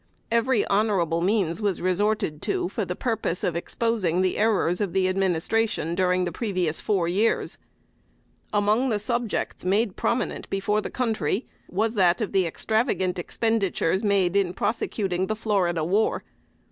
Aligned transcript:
Every 0.31 0.65
honorable 0.65 1.21
means 1.21 1.61
was 1.61 1.79
resorted 1.79 2.41
to 2.41 2.67
for 2.69 2.85
the 2.85 2.95
purpose 2.95 3.43
of 3.43 3.55
exposing 3.55 4.23
the 4.23 4.37
errors 4.39 4.81
of 4.81 4.93
the 4.93 5.07
Administration 5.07 5.93
during 5.93 6.25
the 6.25 6.31
previous 6.31 6.81
four 6.81 7.07
years. 7.07 7.59
Among 8.51 8.89
the 8.89 8.97
subjects 8.97 9.63
made 9.63 9.95
prominent 9.97 10.49
before 10.49 10.81
the 10.81 10.89
country, 10.89 11.45
was 11.69 11.93
that 11.93 12.19
of 12.19 12.31
the 12.31 12.47
extravagant 12.47 13.19
expenditures 13.19 14.01
in 14.01 14.53
prosecuting 14.55 15.27
the 15.27 15.35
"Florida 15.35 15.83
War." 15.83 16.23